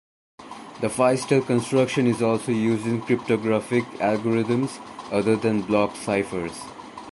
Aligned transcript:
The 0.79 0.87
Feistel 0.87 1.45
construction 1.45 2.07
is 2.07 2.23
also 2.23 2.51
used 2.51 2.87
in 2.87 3.01
cryptographic 3.03 3.83
algorithms 3.99 4.79
other 5.11 5.35
than 5.35 5.61
block 5.61 5.95
ciphers. 5.95 6.59